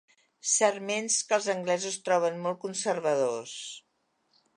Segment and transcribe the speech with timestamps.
[0.51, 3.55] Sarments que els anglesos troben molt conservadors.